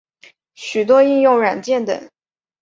[0.55, 2.09] 许多应用软件等。